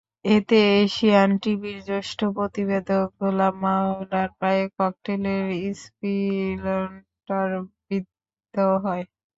[0.27, 5.45] এতে এশিয়ান টিভির জ্যেষ্ঠ প্রতিবেদক গোলাম মাওলার পায়ে ককটেলের
[5.81, 7.49] স্প্লিনটার
[7.87, 9.03] বিদ্ধ হয়।